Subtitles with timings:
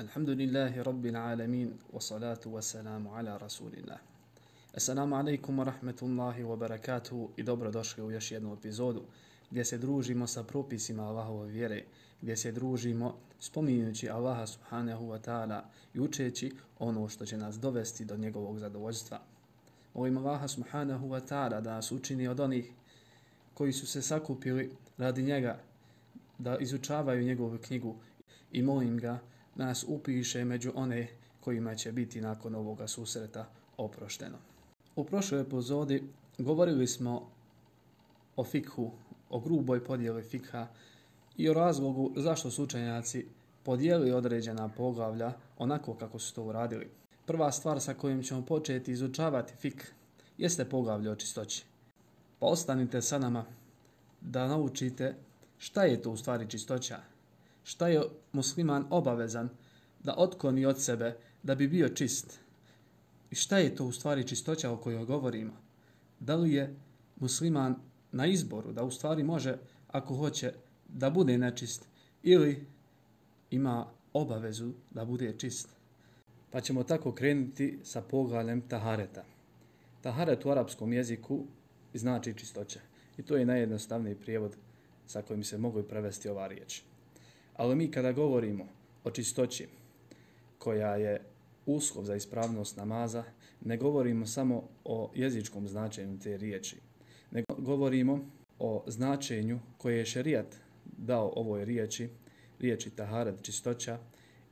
[0.00, 3.98] الحمد لله رب العالمين والصلاة والسلام على رسول الله
[4.76, 9.02] Assalamu alaikum wa rahmetullahi wa barakatuhu i dobrodošli u još jednu epizodu
[9.50, 11.84] gdje se družimo sa propisima Allahove vjere,
[12.22, 15.60] gdje se družimo spominjući Allaha subhanahu wa ta'ala
[15.94, 19.20] i učeći ono što će nas dovesti do njegovog zadovoljstva.
[19.94, 22.70] Molim Allaha subhanahu wa ta'ala da nas učini od onih
[23.54, 25.58] koji su se sakupili radi njega
[26.38, 27.96] da izučavaju njegovu knjigu
[28.52, 29.18] i molim ga da
[29.55, 31.07] nas upiše među one
[31.39, 34.37] kojima će biti nakon ovoga susreta oprošteno.
[34.95, 36.03] U prošloj epizodi
[36.37, 37.29] govorili smo
[38.35, 38.91] o fikhu,
[39.29, 40.67] o gruboj podijeli fikha
[41.37, 43.25] i o razlogu zašto su učenjaci
[43.63, 46.89] podijeli određena poglavlja onako kako su to uradili.
[47.25, 49.93] Prva stvar sa kojom ćemo početi izučavati fik
[50.37, 51.65] jeste poglavlje o čistoći.
[52.39, 53.45] Pa ostanite sa nama
[54.21, 55.15] da naučite
[55.57, 56.99] šta je to u stvari čistoća,
[57.63, 58.01] šta je
[58.33, 59.49] musliman obavezan
[60.03, 62.39] da otkloni od sebe da bi bio čist.
[63.31, 65.53] I šta je to u stvari čistoća o kojoj govorimo?
[66.19, 66.75] Da li je
[67.15, 67.75] musliman
[68.11, 70.53] na izboru, da u stvari može, ako hoće,
[70.87, 71.85] da bude nečist
[72.23, 72.65] ili
[73.51, 75.69] ima obavezu da bude čist?
[76.51, 79.23] Pa ćemo tako krenuti sa poglavljem tahareta.
[80.01, 81.45] Taharet u arapskom jeziku
[81.93, 82.79] znači čistoća.
[83.17, 84.55] I to je najjednostavniji prijevod
[85.07, 86.83] sa kojim se mogu prevesti ova riječ.
[87.55, 88.67] Ali mi kada govorimo
[89.03, 89.67] o čistoći
[90.57, 91.21] koja je
[91.65, 93.23] uslov za ispravnost namaza,
[93.65, 96.75] ne govorimo samo o jezičkom značenju te riječi,
[97.31, 98.19] nego govorimo
[98.59, 100.55] o značenju koje je šerijat
[100.97, 102.09] dao ovoj riječi,
[102.59, 103.99] riječi taharet čistoća,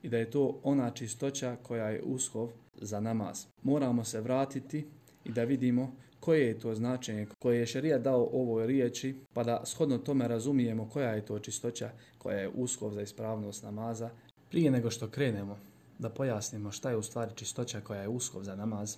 [0.02, 3.44] i da je to ona čistoća koja je uslov za namaz.
[3.62, 4.86] Moramo se vratiti
[5.24, 9.62] i da vidimo koje je to značenje koje je šerija dao ovoj riječi, pa da
[9.64, 14.10] shodno tome razumijemo koja je to čistoća koja je uslov za ispravnost namaza.
[14.50, 15.58] Prije nego što krenemo
[15.98, 18.96] da pojasnimo šta je u stvari čistoća koja je uslov za namaz,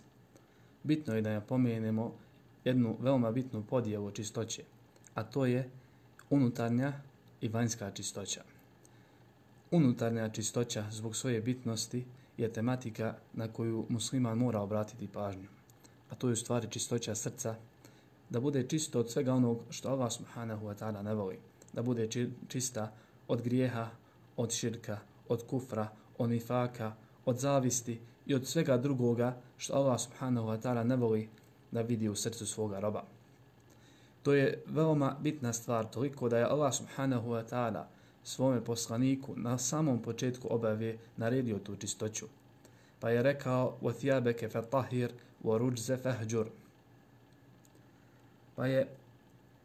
[0.83, 2.15] bitno je da napomenemo
[2.65, 4.63] jednu veoma bitnu podijelu čistoće,
[5.15, 5.71] a to je
[6.31, 6.93] unutarnja
[7.41, 8.43] i vanjska čistoća.
[9.71, 12.05] Unutarnja čistoća zbog svoje bitnosti
[12.37, 15.49] je tematika na koju musliman mora obratiti pažnju
[16.12, 17.56] a to je u stvari čistoća srca,
[18.30, 21.40] da bude čisto od svega onog što Allah subhanahu wa ta'ala ne voli,
[21.74, 22.08] da bude
[22.48, 22.92] čista
[23.28, 23.90] od grijeha,
[24.38, 25.00] od širka,
[25.30, 25.88] od kufra,
[26.18, 26.94] od nifaka,
[27.26, 31.30] od zavisti i od svega drugoga što Allah subhanahu wa ta'ala ne voli
[31.72, 33.04] da vidi u srcu svoga roba.
[34.24, 37.84] To je veoma bitna stvar, toliko da je Allah subhanahu wa ta'ala
[38.24, 42.26] svome poslaniku na samom početku obave naredio tu čistoću.
[43.00, 45.12] Pa je rekao, وَثِيَابَكَ فَتَحِرْ
[45.44, 46.46] وَرُجْزَ فَهْجُرْ
[48.56, 48.88] Pa je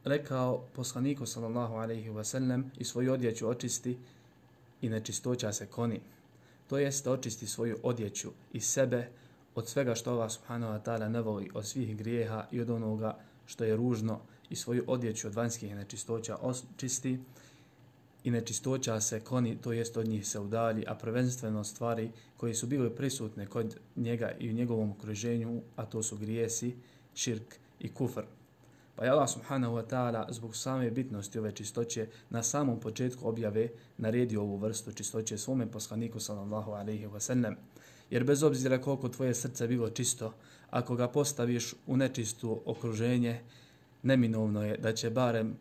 [0.05, 3.99] rekao poslaniku sallallahu alaihi wa sallam i svoju odjeću očisti
[4.83, 6.01] i nečistoća se koni.
[6.67, 9.09] To jest da očisti svoju odjeću i sebe
[9.55, 13.19] od svega što Allah subhanahu wa ta'ala ne voli, od svih grijeha i od onoga
[13.47, 17.19] što je ružno i svoju odjeću od vanjskih nečistoća očisti
[18.24, 22.68] i nečistoća se koni, to jest od njih se udalji, a prvenstveno stvari koje su
[22.68, 26.76] bile prisutne kod njega i u njegovom okruženju, a to su grijesi,
[27.16, 28.24] širk i kufr.
[28.96, 33.70] Pa je Allah subhanahu wa ta'ala zbog same bitnosti ove čistoće na samom početku objave
[33.98, 37.56] naredio ovu vrstu čistoće svome poslaniku sallallahu alaihi wa sallam.
[38.10, 40.34] Jer bez obzira koliko tvoje srce bilo čisto,
[40.70, 43.40] ako ga postaviš u nečistu okruženje,
[44.04, 45.58] neminovno je da će barem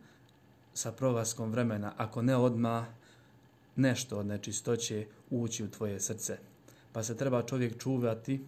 [0.77, 2.87] sa prolaskom vremena, ako ne odma
[3.77, 6.39] nešto od nečistoće ući u tvoje srce.
[6.93, 8.45] Pa se treba čovjek čuvati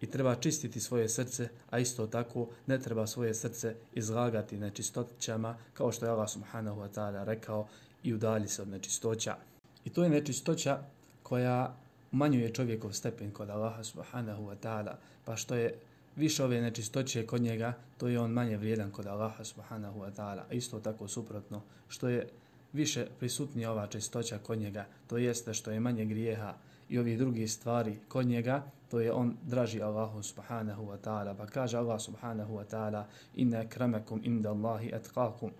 [0.00, 5.92] i treba čistiti svoje srce, a isto tako ne treba svoje srce izlagati nečistoćama, kao
[5.92, 7.66] što je Allah subhanahu wa ta'ala rekao,
[8.02, 9.36] i udalji se od nečistoća.
[9.84, 10.78] I to je nečistoća
[11.22, 11.76] koja
[12.12, 14.94] manjuje čovjekov stepen kod Allaha subhanahu wa ta'ala,
[15.24, 15.74] pa što je
[16.16, 20.42] više ove nečistoće kod njega, to je on manje vrijedan kod Allaha subhanahu wa ta'ala.
[20.50, 22.28] Isto tako suprotno, što je
[22.72, 26.54] više prisutnija ova čistoća kod njega, to jeste što je manje grijeha
[26.88, 31.36] i ovih drugih stvari kod njega, to je on draži Allahu subhanahu wa ta'ala.
[31.36, 33.04] Pa kaže Allah subhanahu wa ta'ala,
[33.34, 35.50] inna kramakum inda Allahi etkakum.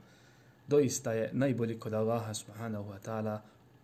[0.66, 3.38] Doista je najbolji kod Allaha subhanahu wa ta'ala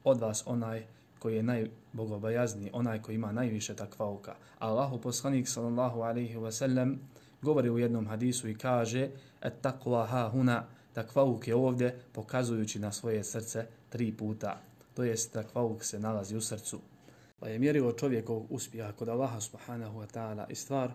[0.04, 0.86] od vas onaj
[1.18, 4.34] koji je najbogobojazniji, onaj koji ima najviše takvauka.
[4.58, 7.00] Allahu poslanik sallallahu alaihi wa sallam
[7.42, 9.10] govori u jednom hadisu i kaže
[9.42, 14.60] et takva ha huna, takvauk je ovdje pokazujući na svoje srce tri puta.
[14.94, 16.80] To jest takvauk se nalazi u srcu.
[17.40, 20.90] Pa je mjerilo čovjekov uspjeha kod Allaha subhanahu wa ta'ala i stvar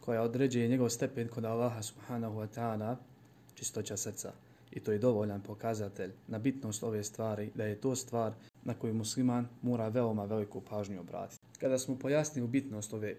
[0.00, 2.96] koja određuje njegov stepen kod Allaha subhanahu wa ta'ala
[3.54, 4.32] čistoća srca
[4.70, 8.32] i to je dovoljan pokazatelj na bitnost ove stvari, da je to stvar
[8.64, 11.42] na koju musliman mora veoma veliku pažnju obratiti.
[11.60, 13.16] Kada smo pojasnili bitnost ove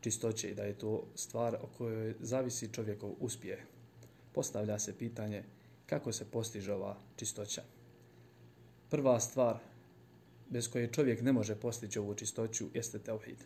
[0.00, 3.58] čistoće i da je to stvar o kojoj zavisi čovjekov uspjeh,
[4.32, 5.44] postavlja se pitanje
[5.86, 7.62] kako se postiže ova čistoća.
[8.90, 9.58] Prva stvar
[10.50, 13.44] bez koje čovjek ne može postići ovu čistoću jeste teuhid.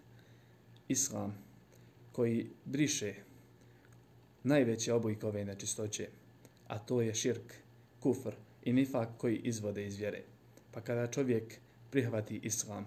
[0.88, 1.38] Islam
[2.12, 3.14] koji briše
[4.42, 6.08] najveće oblik ove nečistoće,
[6.70, 7.55] a to je širk,
[8.00, 10.22] kufr i nifak koji izvode iz vjere.
[10.70, 11.58] Pa kada čovjek
[11.90, 12.87] prihvati islam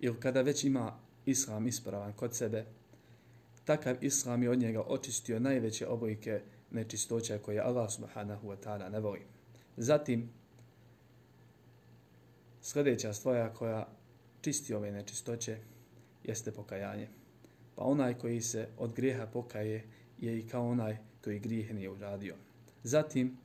[0.00, 2.64] ili kada već ima islam ispravan kod sebe,
[3.64, 6.40] takav islam je od njega očistio najveće oblike
[6.70, 9.20] nečistoća koje Allah subhanahu wa ta'ala ne voli.
[9.76, 10.30] Zatim,
[12.62, 13.88] sljedeća stvar koja
[14.40, 15.56] čisti ove nečistoće
[16.24, 17.08] jeste pokajanje.
[17.74, 19.84] Pa onaj koji se od grijeha pokaje
[20.18, 22.34] je i kao onaj koji grijeh nije uradio.
[22.82, 23.36] Zatim,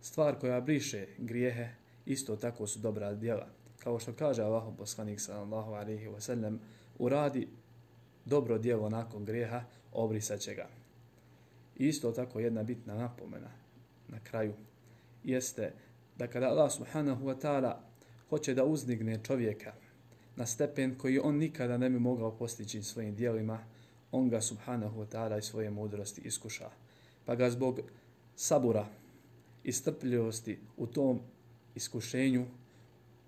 [0.00, 1.68] stvar koja briše grijehe,
[2.06, 3.46] isto tako su dobra djela.
[3.78, 6.60] Kao što kaže Allah poslanik sallallahu alaihi wa sallam,
[6.98, 7.48] uradi
[8.24, 10.68] dobro djelo nakon grijeha, obrisat će ga.
[11.76, 13.50] Isto tako jedna bitna napomena
[14.08, 14.54] na kraju
[15.24, 15.72] jeste
[16.16, 17.74] da kada Allah subhanahu wa ta'ala
[18.30, 19.72] hoće da uzdigne čovjeka
[20.36, 23.58] na stepen koji on nikada ne bi mogao postići svojim dijelima,
[24.12, 26.70] on ga subhanahu wa ta'ala i svoje mudrosti iskuša.
[27.24, 27.80] Pa ga zbog
[28.40, 28.86] sabura
[29.64, 31.20] i strpljivosti u tom
[31.74, 32.46] iskušenju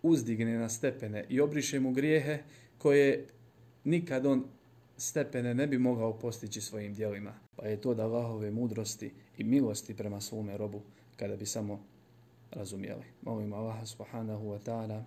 [0.03, 2.43] uzdigne na stepene i obriše mu grijehe
[2.79, 3.27] koje
[3.85, 4.45] nikad on
[4.97, 7.35] stepene ne bi mogao postići svojim dijelima.
[7.57, 10.83] Pa je to da Allahove mudrosti i milosti prema svome robu
[11.17, 11.85] kada bi samo
[12.51, 13.05] razumjeli.
[13.23, 15.03] Molim Allah subhanahu wa ta'ala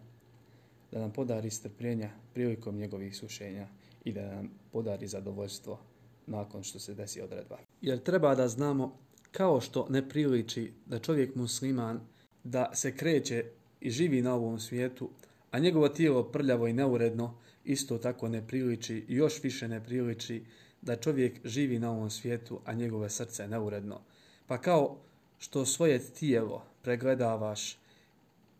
[0.91, 3.67] da nam podari strpljenja prilikom njegovih sušenja
[4.03, 5.79] i da nam podari zadovoljstvo
[6.27, 7.57] nakon što se desi odredba.
[7.81, 9.02] Jer treba da znamo
[9.33, 11.99] kao što ne priliči da čovjek musliman
[12.43, 13.45] da se kreće
[13.81, 15.09] i živi na ovom svijetu,
[15.51, 20.43] a njegovo tijelo prljavo i neuredno, isto tako ne priliči i još više ne priliči
[20.81, 24.01] da čovjek živi na ovom svijetu, a njegove srce neuredno.
[24.47, 24.97] Pa kao
[25.39, 27.77] što svoje tijelo pregledavaš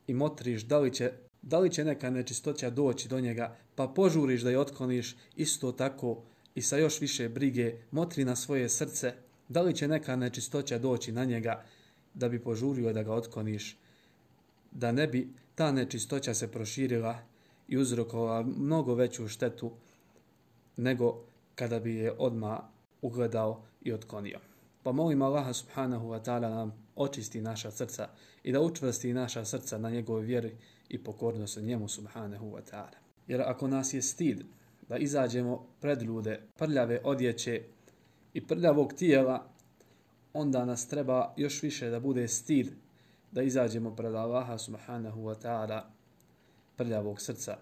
[0.07, 1.11] i motriš da li će,
[1.41, 6.23] da li će neka nečistoća doći do njega, pa požuriš da je otkloniš isto tako
[6.55, 9.13] i sa još više brige, motri na svoje srce,
[9.49, 11.63] da li će neka nečistoća doći na njega
[12.13, 13.77] da bi požurio da ga otkoniš,
[14.71, 17.19] da ne bi ta nečistoća se proširila
[17.67, 19.71] i uzrokovala mnogo veću štetu
[20.77, 21.23] nego
[21.55, 22.69] kada bi je odma
[23.01, 24.39] ugledao i otklonio.
[24.83, 28.07] Pa molim Allaha subhanahu wa ta'ala nam očisti naša srca
[28.43, 30.55] i da učvrsti naša srca na njegove vjeri
[30.89, 32.97] i pokornost njemu subhanahu wa ta'ala.
[33.27, 34.43] Jer ako nas je stid
[34.89, 37.63] da izađemo pred ljude prljave odjeće
[38.33, 39.47] i prljavog tijela,
[40.33, 42.71] onda nas treba još više da bude stid
[43.31, 45.81] da izađemo pred Allaha subhanahu wa ta'ala
[46.75, 47.57] prljavog srca.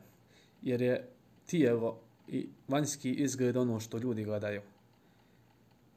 [0.61, 1.09] Jer je
[1.45, 4.61] tijelo i vanjski izgled ono što ljudi gledaju.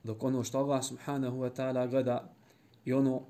[0.04, 2.32] Dok ono što Allah subhanahu wa ta'ala gleda
[2.84, 3.22] i ono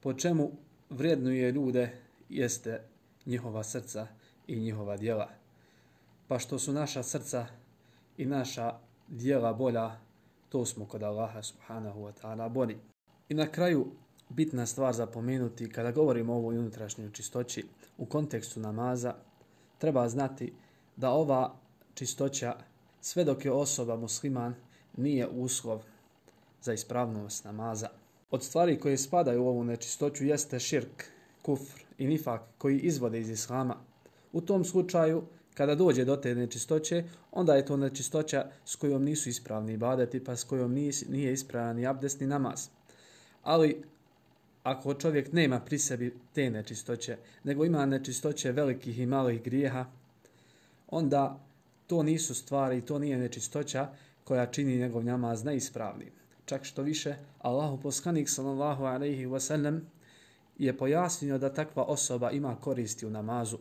[0.00, 0.50] po čemu
[0.90, 2.82] vrijednuje ljude jeste
[3.26, 4.06] njihova srca
[4.46, 5.28] i njihova djela.
[6.28, 7.46] Pa što su naša srca
[8.16, 8.74] i naša
[9.08, 9.96] djela bolja,
[10.52, 12.76] to smo kod Allaha subhanahu wa ta'ala bolji.
[13.28, 13.86] I na kraju,
[14.28, 17.64] bitna stvar za pomenuti, kada govorimo o ovoj unutrašnjoj čistoći
[17.98, 19.14] u kontekstu namaza,
[19.78, 20.52] treba znati
[20.96, 21.54] da ova
[21.94, 22.56] čistoća,
[23.00, 24.54] sve dok je osoba musliman,
[24.96, 25.82] nije uslov
[26.62, 27.88] za ispravnost namaza.
[28.30, 31.04] Od stvari koje spadaju u ovu nečistoću jeste širk,
[31.42, 33.76] kufr i nifak koji izvode iz islama.
[34.32, 35.22] U tom slučaju,
[35.54, 40.36] kada dođe do te nečistoće, onda je to nečistoća s kojom nisu ispravni ibadeti, pa
[40.36, 40.72] s kojom
[41.08, 42.68] nije ispravan ni abdest ni namaz.
[43.42, 43.82] Ali
[44.62, 49.86] ako čovjek nema pri sebi te nečistoće, nego ima nečistoće velikih i malih grijeha,
[50.88, 51.40] onda
[51.86, 53.88] to nisu stvari, to nije nečistoća
[54.24, 56.10] koja čini njegov namaz neispravnim.
[56.44, 59.80] Čak što više, Allahu poslanik sallallahu alaihi wasallam
[60.58, 63.58] je pojasnio da takva osoba ima koristi u namazu.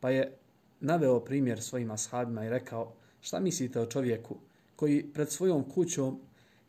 [0.00, 0.36] Pa je
[0.80, 4.36] naveo primjer svojim ashabima i rekao šta mislite o čovjeku
[4.76, 6.20] koji pred svojom kućom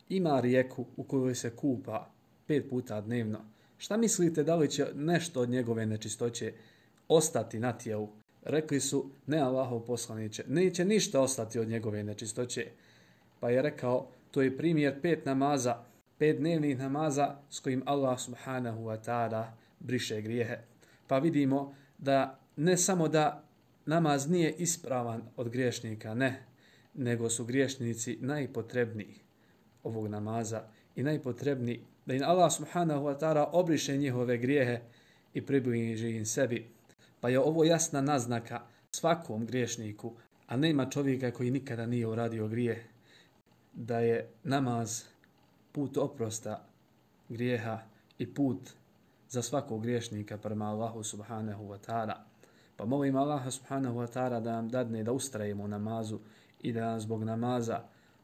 [0.08, 2.10] ima rijeku u kojoj se kupa
[2.46, 3.40] pet puta dnevno.
[3.78, 6.52] Šta mislite da li će nešto od njegove nečistoće
[7.08, 8.08] ostati na tijelu?
[8.42, 12.66] Rekli su, ne Allahov poslaniće, neće ništa ostati od njegove nečistoće.
[13.40, 15.76] Pa je rekao, to je primjer pet namaza,
[16.18, 19.44] pet dnevnih namaza s kojim Allah subhanahu wa ta'ala
[19.80, 20.58] briše grijehe.
[21.06, 23.44] Pa vidimo da ne samo da
[23.86, 26.46] namaz nije ispravan od griješnika, ne,
[26.94, 29.14] nego su griješnici najpotrebniji
[29.82, 30.62] ovog namaza
[30.96, 34.80] i najpotrebniji da im Allah subhanahu wa ta'ala obriše njihove grijehe
[35.34, 36.70] i približi im sebi.
[37.20, 38.60] Pa je ovo jasna naznaka
[38.90, 40.12] svakom griješniku,
[40.46, 42.84] a nema čovjeka koji nikada nije uradio grije,
[43.72, 45.02] da je namaz
[45.72, 46.68] put oprosta
[47.28, 47.80] grijeha
[48.18, 48.70] i put
[49.28, 52.31] za svakog griješnika prema Allahu subhanahu wa ta'ala.
[52.76, 56.18] Pa molim Allaha subhanahu wa ta'ala da nam dadne da ustrajemo u namazu
[56.62, 57.80] i da nam zbog namaza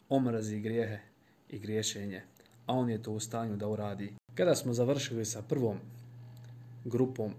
[0.08, 0.98] omrazi grijehe
[1.48, 2.22] i griješenje.
[2.66, 4.14] A on je to u stanju da uradi.
[4.34, 5.78] Kada smo završili sa prvom
[6.84, 7.34] grupom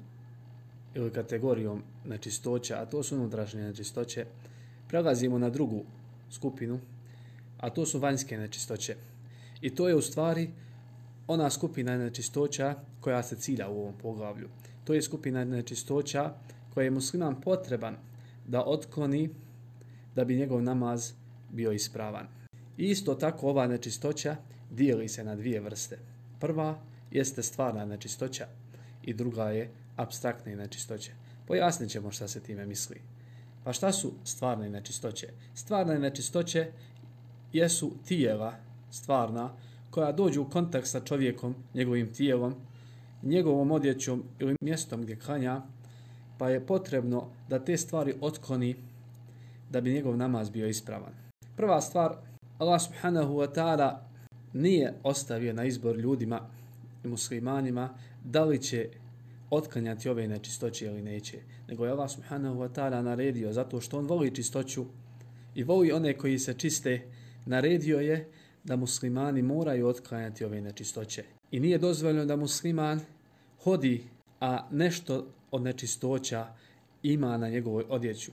[0.96, 4.26] ili kategorijom nečistoća, a to su unutrašnje nečistoće,
[4.88, 5.84] prelazimo na drugu
[6.32, 6.80] skupinu,
[7.58, 8.96] a to su vanjske nečistoće.
[9.62, 10.50] I to je u stvari
[11.28, 14.50] ona skupina nečistoća koja se cilja u ovom poglavlju.
[14.84, 16.34] To je skupina nečistoća
[16.74, 17.96] koje je musliman potreban
[18.48, 19.30] da otkloni
[20.16, 21.12] da bi njegov namaz
[21.52, 22.28] bio ispravan.
[22.78, 24.36] Isto tako ova nečistoća
[24.72, 26.00] dijeli se na dvije vrste.
[26.40, 26.80] Prva
[27.12, 28.48] jeste stvarna nečistoća
[29.04, 31.12] i druga je abstraktne nečistoće.
[31.48, 33.02] Pojasnit ćemo šta se time misli.
[33.64, 35.28] Pa šta su stvarne nečistoće?
[35.56, 36.72] Stvarne nečistoće
[37.54, 38.54] jesu tijela
[38.92, 39.54] stvarna
[39.92, 42.56] koja dođu u kontakt sa čovjekom, njegovim tijelom,
[43.24, 45.62] njegovom odjećom ili mjestom gdje klanja,
[46.40, 48.76] pa je potrebno da te stvari otkloni
[49.70, 51.14] da bi njegov namaz bio ispravan.
[51.56, 52.16] Prva stvar,
[52.58, 53.98] Allah subhanahu wa ta'ala
[54.54, 56.42] nije ostavio na izbor ljudima
[57.04, 57.90] i muslimanima
[58.24, 58.90] da li će
[59.50, 61.38] otklanjati ove nečistoće ili neće.
[61.68, 64.86] Nego je Allah subhanahu wa ta'ala naredio zato što on voli čistoću
[65.56, 67.02] i voli one koji se čiste,
[67.46, 68.28] naredio je
[68.64, 71.24] da muslimani moraju otklanjati ove nečistoće.
[71.52, 73.00] I nije dozvoljeno da musliman
[73.64, 74.04] hodi,
[74.40, 76.48] a nešto od nečistoća
[77.04, 78.32] ima na njegovoj odjeću.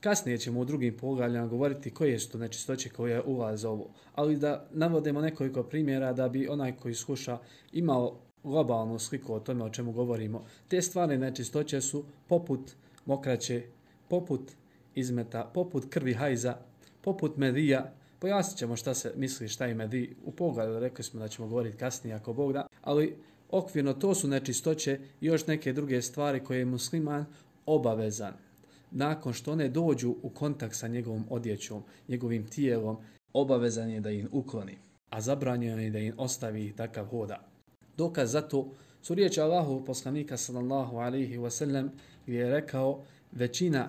[0.00, 3.88] Kasnije ćemo u drugim poglavljama govoriti koje su to nečistoće koje ulaze ovo.
[4.14, 7.38] Ali da navodimo nekoliko primjera da bi onaj koji sluša
[7.72, 10.44] imao globalnu sliku o tome o čemu govorimo.
[10.68, 12.72] Te stvarne nečistoće su poput
[13.06, 13.62] mokraće,
[14.08, 14.52] poput
[14.94, 16.56] izmeta, poput krvi hajza,
[17.00, 17.92] poput medija.
[18.18, 20.14] Pojasnit ćemo šta se misli šta je medij.
[20.24, 22.66] U pogledu rekli smo da ćemo govoriti kasnije ako Bog da.
[22.82, 23.16] Ali
[23.52, 27.24] okvirno to su nečistoće i još neke druge stvari koje je musliman
[27.66, 28.34] obavezan.
[28.90, 32.96] Nakon što one dođu u kontakt sa njegovom odjećom, njegovim tijelom,
[33.32, 34.78] obavezan je da ih ukloni.
[35.10, 37.48] A zabranjeno je da im ostavi takav hoda.
[37.96, 41.88] Dokaz za to su riječi Allahu poslanika sallallahu alaihi wasallam
[42.26, 43.88] gdje je rekao većina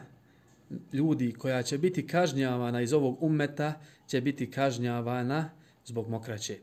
[0.93, 3.73] ljudi koja će biti kažnjavana iz ovog ummeta
[4.07, 5.49] će biti kažnjavana
[5.85, 6.57] zbog mokraće.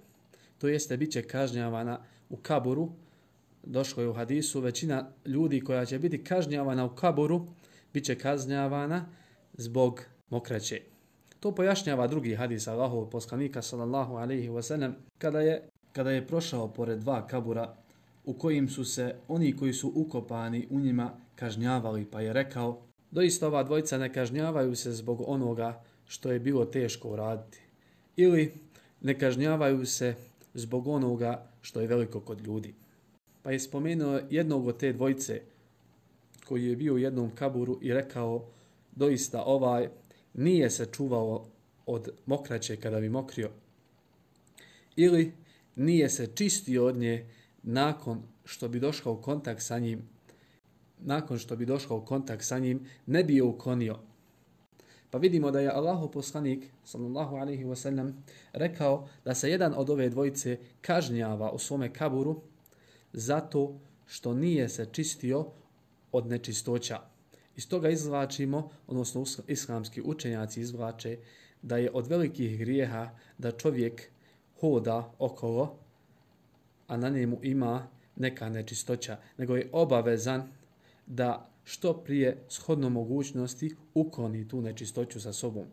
[0.58, 2.92] To jeste, bit će kažnjavana u kaburu,
[3.62, 7.46] došlo je u hadisu, većina ljudi koja će biti kažnjavana u kaburu
[7.92, 9.06] bit će kažnjavana
[9.52, 10.80] zbog mokraće.
[11.40, 16.98] To pojašnjava drugi hadis Allahov poslanika sallallahu alaihi wasallam kada je kada je prošao pored
[16.98, 17.76] dva kabura
[18.24, 23.46] u kojim su se oni koji su ukopani u njima kažnjavali, pa je rekao, doista
[23.46, 27.60] ova dvojica ne kažnjavaju se zbog onoga što je bilo teško uraditi.
[28.16, 28.54] Ili
[29.00, 30.14] ne kažnjavaju se
[30.54, 32.74] zbog onoga što je veliko kod ljudi.
[33.42, 35.42] Pa je spomenuo jednog od te dvojice
[36.48, 38.46] koji je bio u jednom kaburu i rekao,
[38.92, 39.88] doista ovaj
[40.34, 41.46] nije se čuvao
[41.86, 43.50] od mokraće kada bi mokrio.
[44.96, 45.32] Ili
[45.76, 47.26] nije se čistio od nje
[47.62, 50.02] nakon što bi došao u kontakt sa njim,
[50.98, 53.98] nakon što bi došao u kontakt sa njim, ne bi je uklonio.
[55.10, 59.90] Pa vidimo da je Allahu poslanik, sallallahu alaihi wa sallam, rekao da se jedan od
[59.90, 62.40] ove dvojice kažnjava u svome kaburu
[63.12, 65.46] zato što nije se čistio
[66.12, 67.00] od nečistoća.
[67.56, 71.18] Iz toga izvlačimo, odnosno islamski učenjaci izvlače,
[71.62, 74.10] da je od velikih grijeha da čovjek
[74.60, 75.78] hoda okolo,
[76.86, 80.52] a na njemu ima neka nečistoća, nego je obavezan
[81.06, 85.66] da što prije shodno mogućnosti ukloni tu nečistoću sa sobom.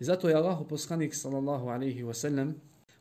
[0.00, 2.52] I zato je Allah poslanik sallallahu alaihi wasallam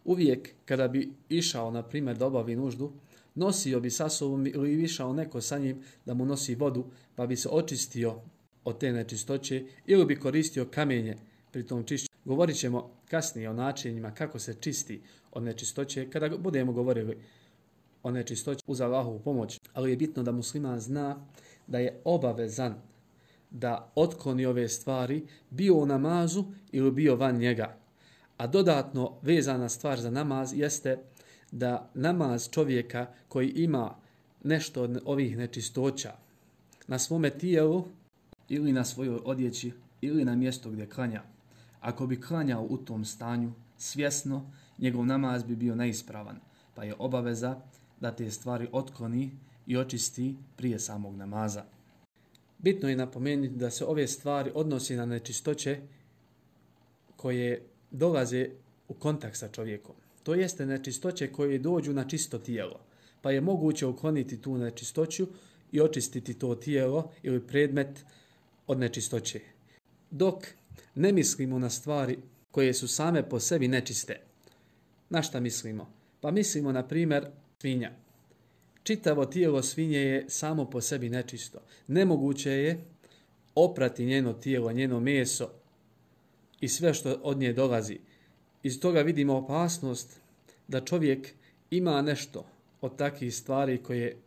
[0.06, 2.92] uvijek kada bi išao, na primjer, da obavi nuždu,
[3.36, 7.36] nosio bi sa sobom ili išao neko sa njim da mu nosi vodu, pa bi
[7.36, 8.22] se očistio
[8.64, 11.18] od te nečistoće ili bi koristio kamenje
[11.52, 12.08] pri tom čišću.
[12.26, 17.18] Govorit ćemo kasnije o načinima kako se čisti od nečistoće kada budemo govorili
[18.04, 19.60] o nečistoći uz Allahovu pomoć.
[19.74, 21.26] Ali je bitno da musliman zna
[21.70, 22.76] da je obavezan
[23.50, 27.78] da otkloni ove stvari bio u namazu ili bio van njega.
[28.38, 30.98] A dodatno vezana stvar za namaz jeste
[31.52, 33.96] da namaz čovjeka koji ima
[34.44, 36.14] nešto od ovih nečistoća
[36.88, 37.86] na svome tijelu
[38.50, 39.72] ili na svojoj odjeći
[40.02, 41.24] ili na mjesto gdje klanja,
[41.82, 46.40] ako bi klanjao u tom stanju svjesno, njegov namaz bi bio neispravan.
[46.76, 47.62] pa je obaveza
[48.00, 49.32] da te stvari otkloni
[49.70, 51.64] i očisti prije samog namaza.
[52.58, 55.80] Bitno je napomenuti da se ove stvari odnosi na nečistoće
[57.16, 57.62] koje
[57.92, 58.50] dolaze
[58.88, 59.96] u kontakt sa čovjekom.
[60.24, 62.80] To jeste nečistoće koje dođu na čisto tijelo,
[63.22, 65.28] pa je moguće ukloniti tu nečistoću
[65.72, 68.06] i očistiti to tijelo ili predmet
[68.68, 69.40] od nečistoće.
[70.12, 70.48] Dok
[70.96, 72.18] ne mislimo na stvari
[72.52, 74.20] koje su same po sebi nečiste.
[75.10, 75.90] Na šta mislimo?
[76.22, 77.28] Pa mislimo, na primjer,
[77.62, 77.92] svinja.
[78.90, 81.60] Čitavo tijelo svinje je samo po sebi nečisto.
[81.88, 82.86] Nemoguće je
[83.56, 85.50] oprati njeno tijelo, njeno meso
[86.60, 88.00] i sve što od nje dolazi.
[88.64, 90.20] Iz toga vidimo opasnost
[90.68, 91.30] da čovjek
[91.72, 92.46] ima nešto
[92.82, 94.18] od takvih stvari koje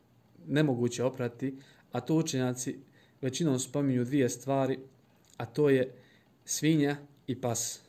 [0.47, 1.54] nemoguće oprati,
[1.92, 2.76] a to učenjaci
[3.21, 4.78] većinom spominju dvije stvari,
[5.37, 5.92] a to je
[6.45, 7.81] svinja i pas.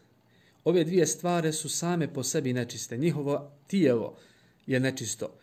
[0.63, 2.97] Ove dvije stvari su same po sebi nečiste.
[2.97, 4.17] Njihovo tijelo
[4.67, 5.37] je nečisto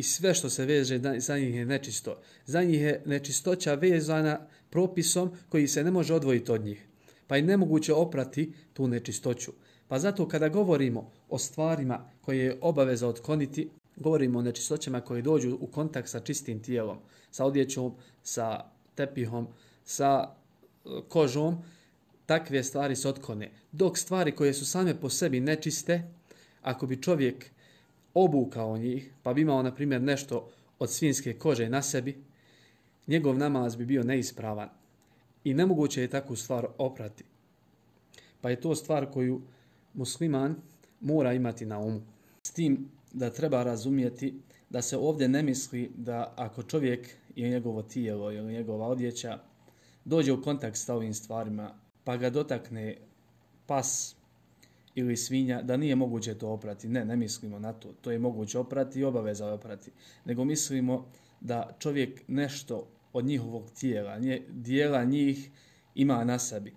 [0.00, 2.16] i sve što se veže za njih je nečisto.
[2.46, 4.38] Za njih je nečistoća vezana
[4.70, 6.86] propisom koji se ne može odvojiti od njih.
[7.26, 9.52] Pa je nemoguće oprati tu nečistoću.
[9.88, 15.58] Pa zato kada govorimo o stvarima koje je obaveza otkoniti, govorimo o nečistoćama koje dođu
[15.60, 16.98] u kontakt sa čistim tijelom,
[17.30, 18.64] sa odjećom, sa
[18.94, 19.48] tepihom,
[19.84, 21.62] sa e, kožom,
[22.26, 23.50] takve stvari se otkone.
[23.72, 26.02] Dok stvari koje su same po sebi nečiste,
[26.62, 27.50] ako bi čovjek
[28.14, 30.48] obukao njih, pa bi imao, na primjer, nešto
[30.78, 32.24] od svinske kože na sebi,
[33.06, 34.68] njegov namaz bi bio neispravan.
[35.44, 37.24] I nemoguće je takvu stvar oprati.
[38.40, 39.40] Pa je to stvar koju
[39.94, 40.56] musliman
[41.00, 42.00] mora imati na umu.
[42.42, 44.34] S tim da treba razumijeti
[44.70, 49.38] da se ovdje ne misli da ako čovjek i njegovo tijelo ili njegova odjeća
[50.04, 51.74] dođe u kontakt sa ovim stvarima,
[52.04, 52.96] pa ga dotakne
[53.66, 54.16] pas
[54.94, 56.88] ili svinja, da nije moguće to oprati.
[56.88, 57.92] Ne, ne mislimo na to.
[58.00, 59.90] To je moguće oprati i obaveza oprati.
[60.24, 61.06] Nego mislimo
[61.40, 65.50] da čovjek nešto od njihovog tijela, nje, dijela njih
[65.94, 66.74] ima na sebi.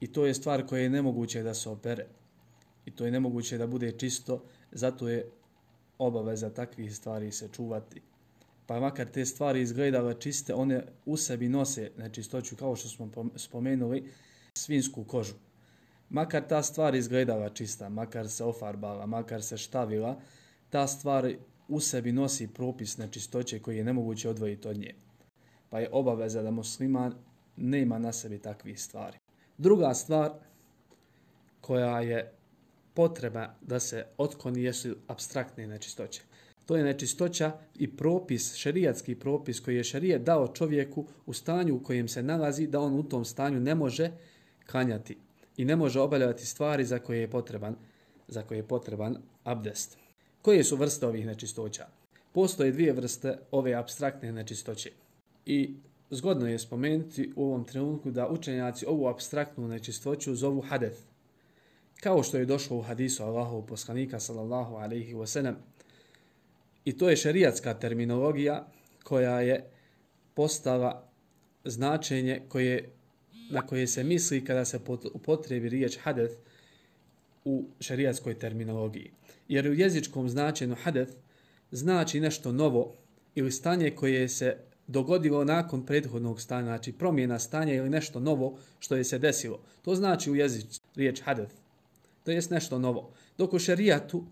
[0.00, 2.06] I to je stvar koja je nemoguće da se opere.
[2.86, 5.26] I to je nemoguće da bude čisto, zato je
[5.98, 8.00] obaveza takvih stvari se čuvati.
[8.66, 14.10] Pa makar te stvari izgledale čiste, one u sebi nose nečistoću, kao što smo spomenuli,
[14.54, 15.34] svinsku kožu.
[16.12, 20.20] Makar ta stvar izgledala čista, makar se ofarbala, makar se štavila,
[20.70, 21.32] ta stvar
[21.68, 24.94] u sebi nosi propis nečistoće koji je nemoguće odvojiti od nje.
[25.70, 27.14] Pa je obaveza da musliman
[27.56, 29.18] nema na sebi takvih stvari.
[29.58, 30.32] Druga stvar
[31.60, 32.32] koja je
[32.94, 36.22] potreba da se otkoni jesu abstraktne nečistoće.
[36.66, 41.82] To je nečistoća i propis, šerijatski propis koji je šerijet dao čovjeku u stanju u
[41.82, 44.10] kojem se nalazi da on u tom stanju ne može
[44.66, 45.16] kanjati
[45.56, 47.76] i ne može obavljati stvari za koje je potreban,
[48.28, 49.98] za koje je potreban abdest.
[50.42, 51.86] Koje su vrste ovih nečistoća?
[52.32, 54.90] Postoje dvije vrste ove abstraktne nečistoće.
[55.46, 55.74] I
[56.10, 60.98] zgodno je spomenuti u ovom trenutku da učenjaci ovu abstraktnu nečistoću zovu hadeth.
[62.00, 65.56] Kao što je došlo u hadisu Allahov poslanika sallallahu alaihi wa sallam.
[66.84, 68.66] I to je šerijatska terminologija
[69.04, 69.70] koja je
[70.34, 71.08] postala
[71.64, 72.90] značenje koje
[73.52, 74.78] na koje se misli kada se
[75.14, 76.34] upotrebi riječ hadeth
[77.44, 79.10] u šarijatskoj terminologiji.
[79.48, 81.12] Jer u jezičkom značenju hadeth
[81.70, 82.94] znači nešto novo
[83.34, 88.96] ili stanje koje se dogodilo nakon prethodnog stanja, znači promjena stanja ili nešto novo što
[88.96, 89.60] je se desilo.
[89.82, 91.54] To znači u jezič riječ hadeth.
[92.24, 93.12] To je nešto novo.
[93.38, 94.24] Dok u šarijatu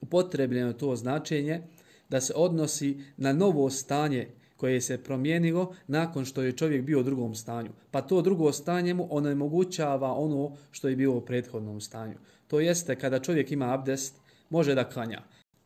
[0.00, 1.62] upotrebljeno to značenje
[2.08, 7.02] da se odnosi na novo stanje koje se promijenilo nakon što je čovjek bio u
[7.02, 7.70] drugom stanju.
[7.90, 12.14] Pa to drugo stanje mu onemogućava ono što je bilo u prethodnom stanju.
[12.46, 15.22] To jeste kada čovjek ima abdest, može da klanja.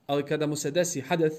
[0.07, 1.37] Ali kada mu se desi hadeth,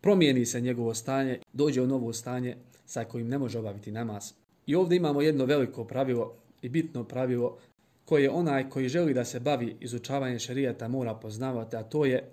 [0.00, 4.32] promijeni se njegovo stanje, dođe u novo stanje sa kojim ne može obaviti namaz.
[4.66, 7.58] I ovdje imamo jedno veliko pravilo i bitno pravilo
[8.04, 12.30] koje onaj koji želi da se bavi izučavanjem šarijata mora poznavati, a to je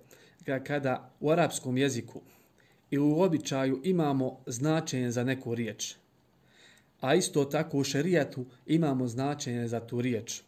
[0.63, 2.22] kada u arapskom jeziku
[2.91, 5.95] i u običaju imamo značenje za neku riječ.
[7.01, 10.41] A isto tako u šerijatu imamo značenje za tu riječ.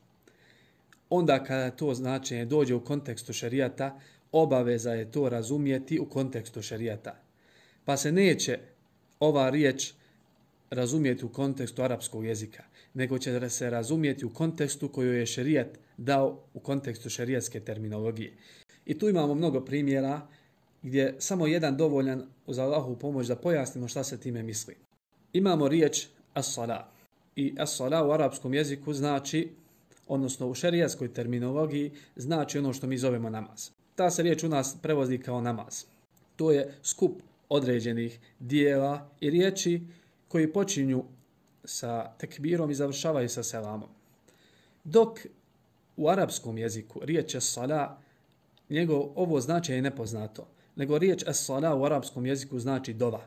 [1.10, 4.00] Onda kada to značenje dođe u kontekstu šerijata,
[4.32, 7.16] obaveza je to razumijeti u kontekstu šerijata.
[7.86, 8.60] Pa se neće
[9.20, 9.94] ova riječ
[10.70, 16.44] razumijeti u kontekstu arapskog jezika, nego će se razumijeti u kontekstu koju je šerijat dao
[16.54, 18.34] u kontekstu šerijatske terminologije.
[18.86, 20.28] I tu imamo mnogo primjera
[20.84, 24.76] gdje samo jedan dovoljan uz Allahu pomoć da pojasnimo šta se time misli.
[25.34, 26.88] Imamo riječ as-sala.
[27.36, 29.50] I as-sala u arapskom jeziku znači,
[30.08, 33.70] odnosno u šerijaskoj terminologiji, znači ono što mi zovemo namaz.
[33.96, 35.84] Ta se riječ u nas prevozi kao namaz.
[36.36, 39.82] To je skup određenih dijela i riječi
[40.28, 41.04] koji počinju
[41.64, 43.90] sa tekbirom i završavaju sa selamom.
[44.84, 45.20] Dok
[45.98, 48.02] u arapskom jeziku riječ je sala,
[48.70, 53.22] njegov ovo značaj je nepoznato, nego riječ es sala u arapskom jeziku znači dova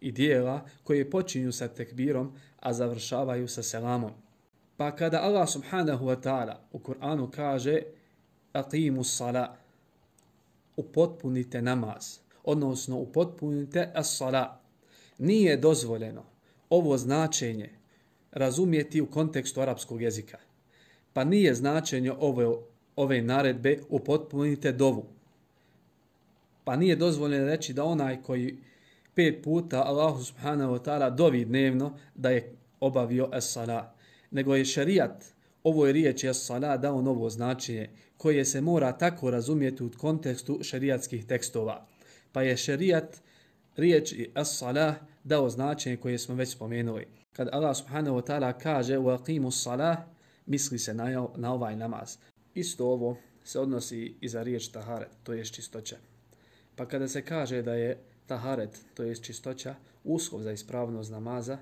[0.00, 4.12] i dijela koje počinju sa tekbirom, a završavaju sa selamom.
[4.76, 7.82] Pa kada Allah subhanahu wa ta'ala u Kur'anu kaže
[8.52, 9.56] aqimu sala,
[10.76, 14.60] upotpunite namaz, odnosno upotpunite as-sala,
[15.18, 16.24] nije dozvoljeno
[16.70, 17.70] ovo značenje
[18.32, 20.38] razumijeti u kontekstu arapskog jezika.
[21.12, 22.46] Pa nije značenje ove,
[22.96, 25.06] ove naredbe upotpunite dovu.
[26.68, 28.58] Pa nije dozvoljeno reći da onaj koji
[29.14, 33.94] pet puta Allahu subhanahu wa ta'ala dovi dnevno da je obavio es-sala.
[34.30, 35.24] Nego je šerijat
[35.62, 41.86] ovoj riječi es-sala dao novo značenje koje se mora tako razumjeti u kontekstu šerijatskih tekstova.
[42.32, 43.22] Pa je šerijat
[43.76, 47.06] riječ es-sala dao značenje koje smo već spomenuli.
[47.32, 49.98] Kad Allah subhanahu wa ta'ala kaže wa qimu salah
[50.46, 52.16] misli se na, na ovaj namaz.
[52.54, 55.96] Isto ovo se odnosi i za riječ taharet, to je čistoća.
[56.78, 61.58] Pa kada se kaže da je taharet, to je čistoća, uslov za ispravnost namaza,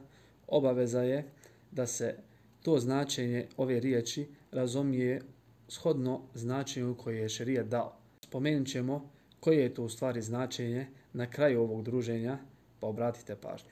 [0.47, 1.25] obaveza je
[1.71, 2.17] da se
[2.63, 5.23] to značenje ove riječi razumije
[5.69, 7.97] shodno značenju koje je šerijat dao.
[8.25, 12.39] Spomenut ćemo koje je to u stvari značenje na kraju ovog druženja,
[12.81, 13.71] pa obratite pažnju.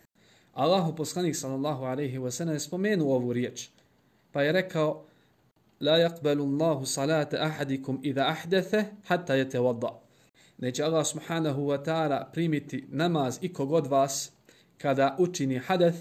[0.53, 3.69] Allahu poslanik sallallahu alejhi ve sellem spomenuo ovu riječ.
[4.33, 5.05] Pa je rekao:
[5.81, 10.04] La yaqbalu Allahu salata ahadikum idha ahdatha hatta yatawadda.
[10.59, 14.33] Neće Allah subhanahu wa ta'ala primiti namaz i kogod vas
[14.79, 15.99] kada učini hadeth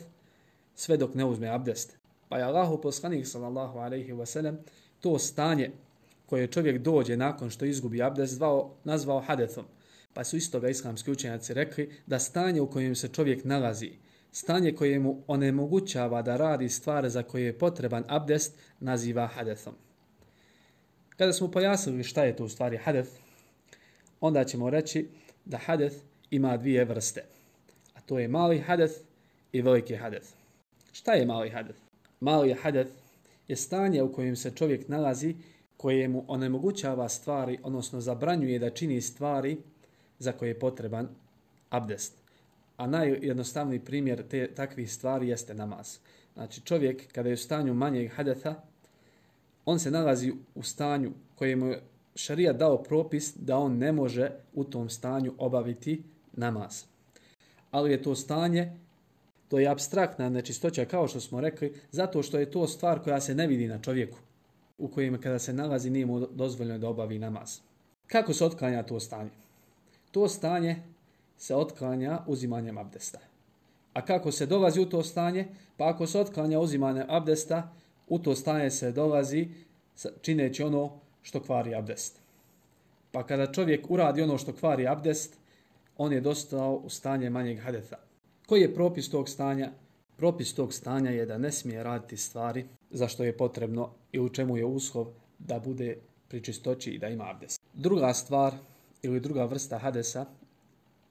[0.76, 1.98] sve dok ne uzme abdest.
[2.30, 4.60] Pa je Allahu poslanik sallallahu alaihi wa sellem
[5.00, 5.72] to stanje
[6.26, 9.66] koje čovjek dođe nakon što izgubi abdest zvao, nazvao hadethom.
[10.14, 13.92] Pa su istoga islamski učenjaci rekli da stanje u kojem se čovjek nalazi,
[14.32, 19.74] stanje koje mu onemogućava da radi stvari za koje je potreban abdest, naziva hadethom.
[21.18, 23.10] Kada smo pojasnili šta je to u stvari hadeth,
[24.24, 25.08] onda ćemo reći
[25.46, 25.96] da hadeth
[26.32, 27.24] ima dvije vrste.
[27.94, 28.94] A to je mali hadeth
[29.52, 30.28] i veliki hadeth.
[30.92, 31.80] Šta je mali hadeth?
[32.20, 32.92] Mali hadeth
[33.48, 35.36] je stanje u kojem se čovjek nalazi
[35.78, 39.58] koje mu onemogućava stvari, odnosno zabranjuje da čini stvari
[40.20, 41.10] za koje je potreban
[41.70, 42.14] abdest.
[42.78, 45.98] A najjednostavniji primjer te takvih stvari jeste namaz.
[46.34, 48.56] Znači čovjek kada je u stanju manjeg hadetha,
[49.66, 51.74] on se nalazi u stanju koje mu
[52.16, 56.84] šarija dao propis da on ne može u tom stanju obaviti namaz.
[57.72, 58.72] Ali je to stanje,
[59.48, 63.36] to je abstraktna nečistoća kao što smo rekli, zato što je to stvar koja se
[63.36, 64.18] ne vidi na čovjeku
[64.78, 67.60] u kojem kada se nalazi nije mu dozvoljeno da obavi namaz.
[68.08, 69.30] Kako se otklanja to stanje?
[70.12, 70.84] To stanje
[71.38, 73.20] se otklanja uzimanjem abdesta.
[73.94, 75.48] A kako se dolazi u to stanje?
[75.78, 77.74] Pa ako se otklanja uzimanjem abdesta,
[78.08, 79.48] u to stanje se dolazi
[80.22, 82.20] čineći ono što kvari abdest.
[83.12, 85.38] Pa kada čovjek uradi ono što kvari abdest,
[85.98, 87.98] on je dostao u stanje manjeg hadetha.
[88.48, 89.72] Koji je propis tog stanja?
[90.18, 94.30] Propis tog stanja je da ne smije raditi stvari za što je potrebno i u
[94.30, 95.08] čemu je uslov
[95.40, 97.62] da bude pri čistoći i da ima abdest.
[97.74, 98.54] Druga stvar
[99.02, 100.26] ili druga vrsta hadesa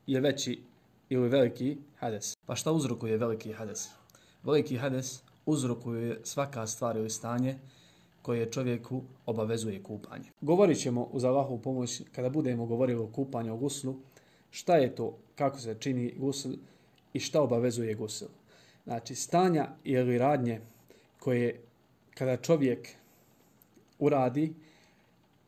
[0.07, 0.63] je veći
[1.09, 2.37] ili veliki hades.
[2.47, 3.89] Pa šta uzrokuje veliki hades?
[4.43, 7.59] Veliki hades uzrokuje svaka stvar ili stanje
[8.23, 10.31] koje čovjeku obavezuje kupanje.
[10.41, 13.97] Govorit ćemo uz Allahovu pomoć kada budemo govorili o kupanju o guslu,
[14.51, 16.53] šta je to, kako se čini gusl
[17.13, 18.25] i šta obavezuje gusl.
[18.85, 20.61] Znači, stanja ili radnje
[21.21, 21.61] koje
[22.15, 22.89] kada čovjek
[23.99, 24.53] uradi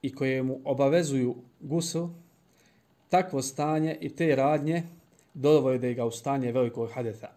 [0.02, 2.04] i koje mu obavezuju gusl,
[3.08, 4.82] takvo stanje i te radnje
[5.34, 7.28] dovode ga u stanje velikog hadetha.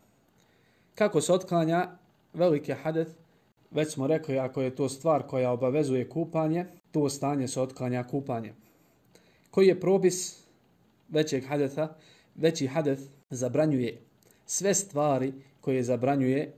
[0.95, 1.89] Kako se otklanja
[2.34, 3.27] veliki hadeth?
[3.72, 8.54] Već smo rekli, ako je to stvar koja obavezuje kupanje, to stanje se otklanja kupanje.
[9.52, 10.44] Koji je probis
[11.10, 11.88] većeg hadetha?
[12.36, 14.02] Veći hadeth zabranjuje
[14.46, 16.54] sve stvari koje zabranjuje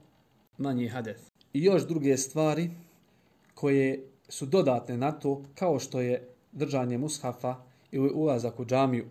[0.58, 1.22] manji hadeth.
[1.54, 2.70] I još druge stvari
[3.54, 7.56] koje su dodatne na to, kao što je držanje mushafa
[7.92, 9.06] ili ulazak u džamiju.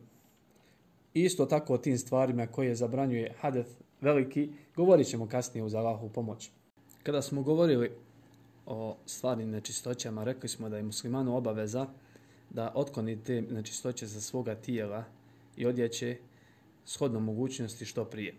[1.14, 6.50] Isto tako o tim stvarima koje zabranjuje hadeth veliki, govorit ćemo kasnije uz Allahu pomoć.
[7.08, 7.90] Kada smo govorili
[8.66, 11.86] o stvarnim nečistoćama, rekli smo da je muslimanu obaveza
[12.50, 15.04] da otkloni te nečistoće za svoga tijela
[15.56, 16.16] i odjeće
[16.84, 18.34] shodno mogućnosti što prije.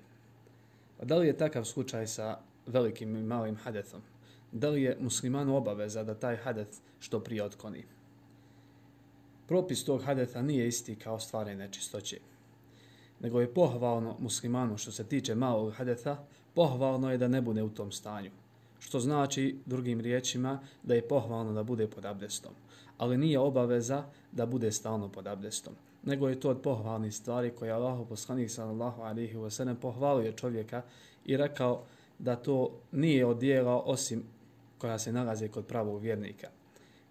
[1.00, 4.02] A da li je takav slučaj sa velikim i malim hadethom?
[4.52, 7.84] Da li je muslimanu obaveza da taj hadeth što prije otkoni?
[9.48, 12.20] propis tog hadetha nije isti kao stvari nečistoće.
[13.20, 16.18] Nego je pohvalno muslimanu što se tiče malog hadetha,
[16.54, 18.32] pohvalno je da ne bude u tom stanju.
[18.80, 22.52] Što znači, drugim riječima, da je pohvalno da bude pod abdestom.
[22.98, 25.74] Ali nije obaveza da bude stalno pod abdestom.
[26.04, 30.82] Nego je to od pohvalnih stvari koje Allah poslanik sallallahu alihi wasallam pohvalio čovjeka
[31.26, 31.84] i rekao
[32.20, 34.24] da to nije od dijela osim
[34.78, 36.48] koja se nalaze kod pravog vjernika.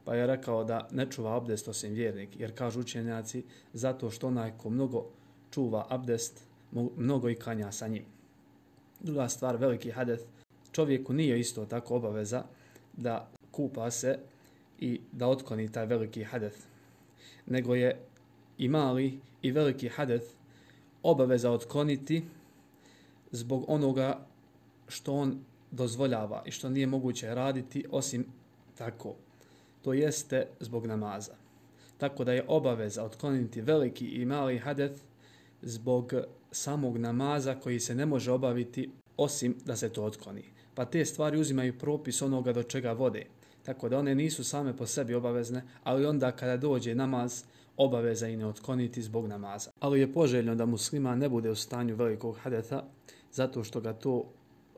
[0.04, 4.52] Pa je rekao da ne čuva abdest osim vjernik, jer kažu učenjaci zato što onaj
[4.59, 5.04] ko mnogo
[5.50, 6.44] čuva abdest,
[6.96, 8.04] mnogo i kanja sa njim.
[9.00, 10.24] Druga stvar, veliki hadeth,
[10.79, 12.45] čovjeku nije isto tako obaveza
[12.93, 14.19] da kupa se
[14.79, 16.59] i da otkloni taj veliki hadeth,
[17.47, 17.99] nego je
[18.59, 20.27] i mali i veliki hadeth
[21.03, 22.23] obaveza otkloniti
[23.31, 24.27] zbog onoga
[24.88, 28.27] što on dozvoljava i što nije moguće raditi osim
[28.75, 29.14] tako.
[29.83, 31.35] To jeste zbog namaza.
[31.99, 35.03] Tako da je obaveza otkloniti veliki i mali hadeth
[35.62, 36.12] zbog
[36.53, 40.58] samog namaza koji se ne može obaviti osim da se to otkloni.
[40.79, 43.25] Pa te stvari uzimaju propis onoga do čega vode.
[43.62, 47.43] Tako da one nisu same po sebi obavezne, ali onda kada dođe namaz,
[47.77, 49.71] obaveza i ne otkloniti zbog namaza.
[49.81, 52.85] Ali je poželjno da muslima ne bude u stanju velikog hadeta,
[53.33, 54.25] zato što ga to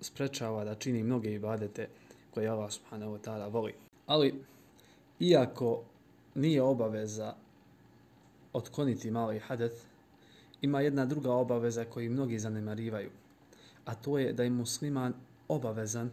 [0.01, 1.89] sprečava da čini mnoge ibadete
[2.31, 3.75] koje Allah subhanahu wa ta'ala voli.
[4.07, 4.35] Ali,
[5.19, 5.83] iako
[6.35, 7.35] nije obaveza
[8.53, 9.77] otkloniti mali hadeth,
[10.63, 13.11] ima jedna druga obaveza koju mnogi zanemarivaju,
[13.85, 15.15] a to je da je musliman
[15.51, 16.11] obavezan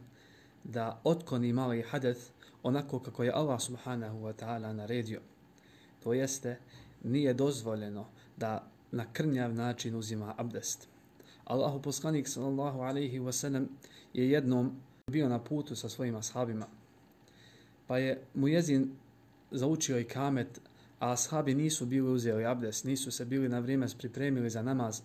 [0.64, 2.22] da otkoni mali hadeth
[2.64, 5.22] onako kako je Allah subhanahu wa ta'ala naredio.
[6.04, 6.60] To jeste,
[7.04, 8.06] nije dozvoljeno
[8.38, 10.88] da na krnjav način uzima abdest.
[11.46, 13.70] Allahu poslanik sallallahu alaihi wa sallam
[14.14, 14.72] je jednom
[15.12, 16.68] bio na putu sa svojim ashabima.
[17.88, 18.92] Pa je mu jezin
[19.52, 20.62] zaučio i kamet,
[21.00, 25.02] a ashabi nisu bili uzeli abdest, nisu se bili na vrijeme pripremili za namaz,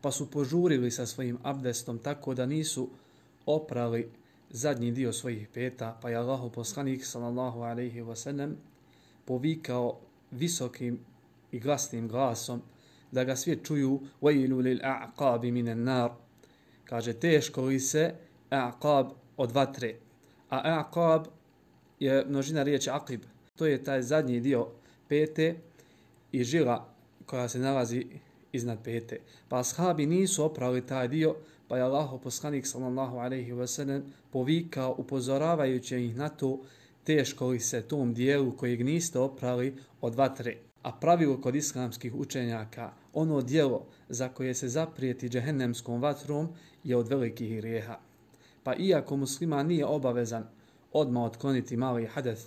[0.00, 2.88] pa su požurili sa svojim abdestom tako da nisu
[3.45, 4.11] oprali
[4.49, 8.57] zadnji dio svojih peta, pa je Allahu poslanik sallallahu alaihi wa sallam
[9.25, 9.99] povikao
[10.31, 10.99] visokim
[11.51, 12.61] i glasnim glasom,
[13.11, 16.09] da ga svi čuju وَيْلُ لِلْأَعْقَابِ مِنَ النَّارِ
[16.85, 18.13] Kaže, teško li se
[18.49, 19.95] a'qab od vatre.
[20.49, 21.25] A a'qab
[21.99, 23.21] je množina riječi aqib.
[23.55, 24.67] To je taj zadnji dio
[25.07, 25.55] pete
[26.31, 26.89] i žila
[27.25, 28.05] koja se nalazi
[28.51, 29.19] iznad pete.
[29.49, 31.35] Pa ashabi nisu oprali taj dio,
[31.68, 36.60] pa je Allah poslanik sallallahu alaihi wa sallam povikao upozoravajući ih na to
[37.04, 40.56] teško li se tom dijelu kojeg niste oprali od vatre.
[40.82, 46.48] A pravilo kod islamskih učenjaka, ono dijelo za koje se zaprijeti džehennemskom vatrom
[46.84, 47.98] je od velikih grijeha.
[48.62, 50.46] Pa iako muslima nije obavezan
[50.92, 52.42] odmah otkloniti mali hadeth,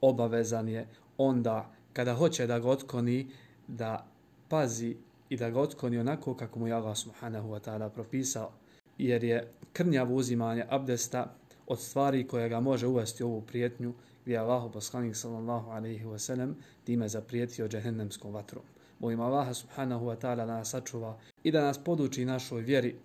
[0.00, 0.86] obavezan je
[1.18, 3.26] onda kada hoće da ga otkloni,
[3.68, 4.06] da
[4.48, 4.96] pazi
[5.28, 8.50] i da ga otkloni onako kako mu je Allah subhanahu wa ta'ala propisao.
[8.98, 11.34] Jer je krnjavo uzimanje abdesta
[11.66, 16.04] od stvari koje ga može uvesti u ovu prijetnju gdje je Allah poslanik sallallahu alaihi
[16.04, 18.62] wa sallam time zaprijetio džehennemskom vatrom.
[18.98, 22.96] Molim Allaha subhanahu wa ta'ala da nas sačuva i da nas poduči našoj vjeri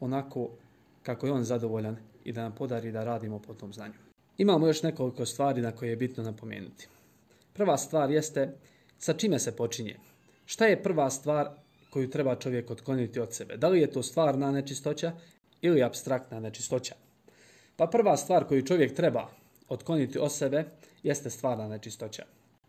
[0.00, 0.48] onako
[1.02, 3.94] kako je on zadovoljan i da nam podari da radimo po tom znanju.
[4.38, 6.88] Imamo još nekoliko stvari na koje je bitno napomenuti.
[7.52, 8.54] Prva stvar jeste
[8.98, 9.96] sa čime se počinje.
[10.48, 11.48] Šta je prva stvar
[11.90, 13.56] koju treba čovjek otkloniti od sebe?
[13.56, 15.12] Da li je to stvarna nečistoća
[15.60, 16.94] ili abstraktna nečistoća?
[17.76, 19.28] Pa prva stvar koju čovjek treba
[19.68, 20.64] otkloniti od sebe
[21.02, 22.24] jeste stvarna nečistoća.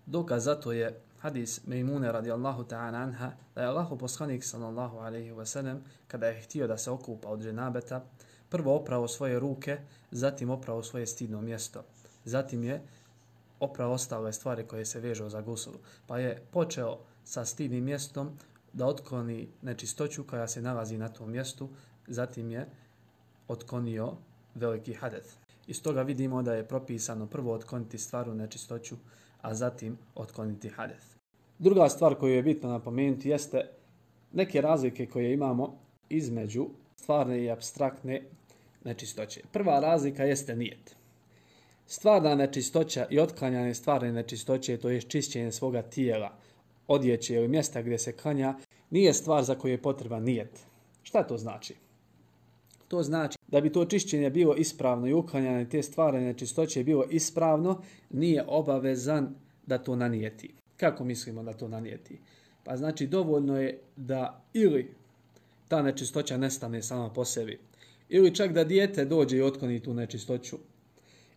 [0.05, 5.31] Dokaz za to je hadis Mejmune radijallahu ta'ala anha da je Allahu poslanik sallallahu alaihi
[5.31, 8.05] wa sallam kada je htio da se okupa od dženabeta
[8.49, 9.77] prvo oprao svoje ruke,
[10.11, 11.83] zatim oprao svoje stidno mjesto.
[12.25, 12.81] Zatim je
[13.59, 15.77] oprao ostale stvari koje se vežu za gusulu.
[16.07, 16.97] Pa je počeo
[17.29, 18.29] sa stidnim mjestom
[18.73, 21.69] da otkloni nečistoću koja se nalazi na tom mjestu,
[22.07, 22.65] zatim je
[23.47, 24.13] otklonio
[24.55, 25.29] veliki hadeth.
[25.67, 28.95] Iz toga vidimo da je propisano prvo otkloniti stvaru nečistoću,
[29.41, 31.05] a zatim otkloniti hadeth.
[31.59, 33.69] Druga stvar koju je bitno napomenuti jeste
[34.33, 35.77] neke razlike koje imamo
[36.09, 38.23] između stvarne i abstraktne
[38.83, 39.41] nečistoće.
[39.51, 40.95] Prva razlika jeste nijet.
[41.87, 46.37] Stvarna nečistoća i otklanjanje stvarne nečistoće, to je čišćenje svoga tijela,
[46.89, 48.55] odjeće ili mjesta gdje se klanja,
[48.89, 50.59] nije stvar za koju je potreba nijet.
[51.03, 51.75] Šta to znači?
[52.87, 57.81] To znači da bi to čišćenje bilo ispravno i uklanjanje te stvarne nečistoće bilo ispravno,
[58.09, 60.53] nije obavezan da to nanijeti.
[60.77, 62.19] Kako mislimo da to nanijeti?
[62.63, 64.93] Pa znači dovoljno je da ili
[65.67, 67.59] ta nečistoća nestane sama po sebi,
[68.09, 70.57] ili čak da dijete dođe i otkloni tu nečistoću,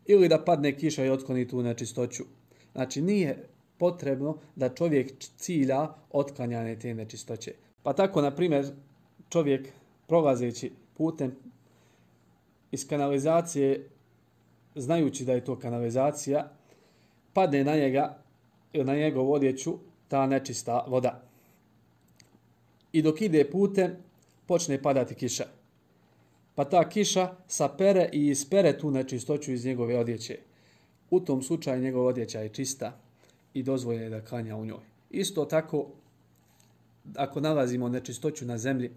[0.07, 2.25] ili da padne kiša i otkloni tu nečistoću.
[2.73, 3.49] Znači nije
[3.83, 7.55] potrebno da čovjek cilja otklanjanje te nečistoće.
[7.83, 8.69] Pa tako, na primjer,
[9.29, 9.69] čovjek
[10.07, 11.35] prolazeći putem
[12.71, 13.89] iz kanalizacije,
[14.75, 16.45] znajući da je to kanalizacija,
[17.33, 18.19] padne na njega
[18.73, 19.75] ili na njegov odjeću
[20.09, 21.21] ta nečista voda.
[22.93, 23.97] I dok ide putem,
[24.47, 25.47] počne padati kiša.
[26.55, 30.39] Pa ta kiša sapere i ispere tu nečistoću iz njegove odjeće.
[31.11, 33.02] U tom slučaju njegova odjeća je čista
[33.55, 34.85] i dozvoljeno je da klanja u njoj.
[35.11, 35.87] Isto tako,
[37.17, 38.91] ako nalazimo nečistoću na zemlji,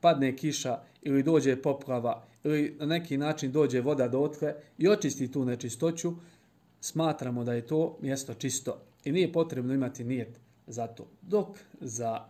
[0.00, 5.32] padne kiša ili dođe poplava ili na neki način dođe voda do otkle i očisti
[5.32, 6.12] tu nečistoću,
[6.80, 11.06] smatramo da je to mjesto čisto i nije potrebno imati nijet za to.
[11.22, 11.48] Dok
[11.80, 12.24] za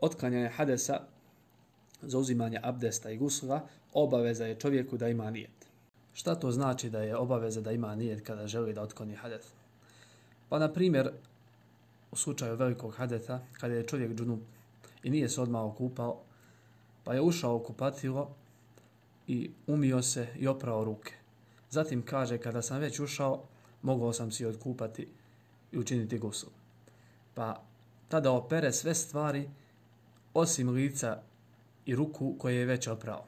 [0.00, 1.00] otklanjanje hadesa,
[2.02, 3.60] za uzimanje abdesta i gusla,
[3.92, 5.66] obaveza je čovjeku da ima nijet.
[6.12, 9.46] Šta to znači da je obaveza da ima nijet kada želi da otkloni hades?
[10.48, 11.10] Pa, na primjer,
[12.12, 14.40] u slučaju velikog hadeta, kada je čovjek džunup
[15.02, 16.20] i nije se odmah okupao,
[17.04, 18.30] pa je ušao u kupatilo
[19.26, 21.12] i umio se i oprao ruke.
[21.70, 23.42] Zatim kaže, kada sam već ušao,
[23.82, 25.08] mogao sam si odkupati
[25.72, 26.50] i učiniti gusul.
[27.34, 27.62] Pa
[28.08, 29.50] tada opere sve stvari
[30.34, 31.22] osim lica
[31.86, 33.24] i ruku koje je već oprao.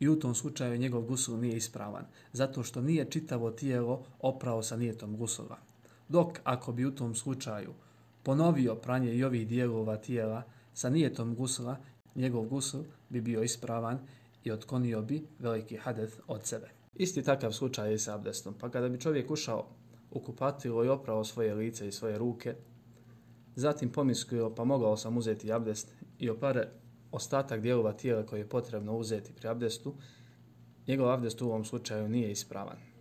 [0.00, 4.76] I u tom slučaju njegov gusul nije ispravan, zato što nije čitavo tijelo oprao sa
[4.76, 5.58] nijetom gusula.
[6.14, 7.72] Dok ako bi u tom slučaju
[8.22, 10.42] ponovio pranje i ovih dijelova tijela
[10.74, 11.76] sa nijetom gusla,
[12.14, 13.98] njegov gusul bi bio ispravan
[14.44, 16.70] i otkonio bi veliki hadeth od sebe.
[16.94, 18.54] Isti takav slučaj je sa abdestom.
[18.60, 19.66] Pa kada bi čovjek ušao
[20.10, 22.54] u kupatilo i oprao svoje lice i svoje ruke,
[23.56, 26.68] zatim pomislio pa mogao sam uzeti abdest i opare
[27.12, 29.94] ostatak dijelova tijela koje je potrebno uzeti pri abdestu,
[30.86, 32.93] njegov abdest u ovom slučaju nije ispravan.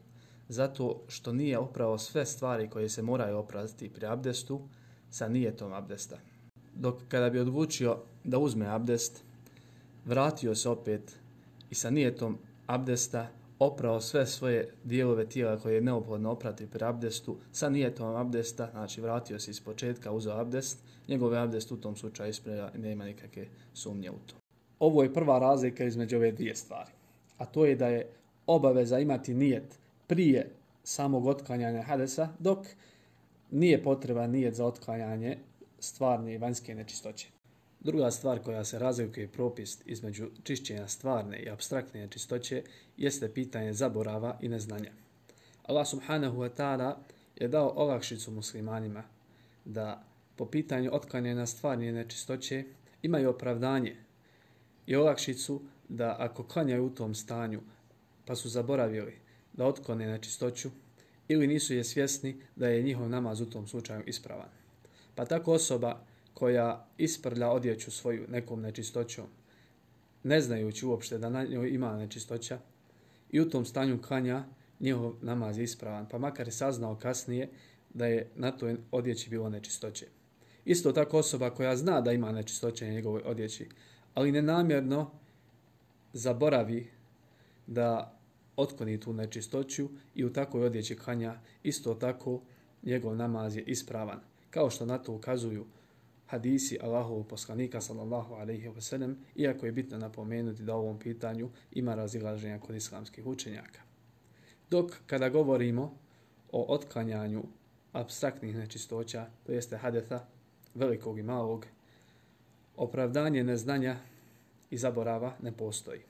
[0.50, 4.62] Zato što nije oprao sve stvari koje se moraju oprati pri abdestu
[5.10, 6.18] sa nijetom abdesta.
[6.76, 9.24] Dok kada bi odlučio da uzme abdest,
[10.06, 11.20] vratio se opet
[11.70, 13.28] i sa nijetom abdesta
[13.60, 19.02] oprao sve svoje dijelove tijela koje je neophodno oprati pri abdestu, sa nijetom abdesta, znači
[19.02, 23.48] vratio se iz početka, uzeo abdest, njegov abdest u tom slučaju ispreja i nema nikakve
[23.74, 24.36] sumnje u to.
[24.80, 26.92] Ovo je prva razlika između ove dvije stvari.
[27.38, 28.08] A to je da je
[28.48, 30.50] obaveza imati nijet prije
[30.84, 32.68] samog otklanjanja hadesa, dok
[33.52, 35.38] nije potreba nijet za otklanjanje
[35.80, 37.28] stvarne i vanjske nečistoće.
[37.80, 42.64] Druga stvar koja se razlikuje propis između čišćenja stvarne i abstraktne nečistoće
[42.98, 44.92] jeste pitanje zaborava i neznanja.
[45.64, 46.96] Allah subhanahu wa ta'ala
[47.36, 49.04] je dao olakšicu muslimanima
[49.66, 50.04] da
[50.36, 52.64] po pitanju otklanjanja stvarne nečistoće
[53.02, 53.96] imaju opravdanje
[54.88, 57.62] i olakšicu da ako klanjaju u tom stanju
[58.26, 59.23] pa su zaboravili
[59.54, 60.70] da otklone nečistoću
[61.28, 64.50] ili nisu je svjesni da je njihov namaz u tom slučaju ispravan.
[65.16, 69.26] Pa tako osoba koja isprlja odjeću svoju nekom nečistoćom,
[70.24, 72.60] ne znajući uopšte da na njoj ima nečistoća,
[73.34, 74.44] i u tom stanju klanja
[74.80, 77.50] njihov namaz ispravan, pa makar je saznao kasnije
[77.94, 80.08] da je na toj odjeći bilo nečistoće.
[80.66, 83.70] Isto tako osoba koja zna da ima nečistoće na njegovoj odjeći,
[84.14, 85.12] ali nenamjerno
[86.14, 86.90] zaboravi
[87.68, 88.20] da
[88.56, 92.42] otkloni tu nečistoću i u takvoj odjeći klanja, isto tako
[92.84, 94.20] njegov namaz je ispravan.
[94.50, 95.66] Kao što na to ukazuju
[96.28, 101.50] hadisi Allahovog poslanika sallallahu alejhi ve sellem, iako je bitno napomenuti da u ovom pitanju
[101.72, 103.82] ima razilaženja kod islamskih učenjaka.
[104.70, 105.98] Dok kada govorimo
[106.52, 107.44] o otklanjanju
[107.92, 110.26] abstraktnih nečistoća, to jeste hadetha,
[110.76, 111.66] velikog i malog,
[112.76, 113.98] opravdanje neznanja
[114.70, 116.02] i zaborava ne postoji.